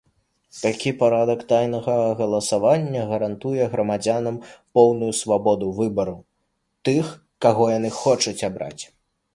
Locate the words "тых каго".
6.89-7.71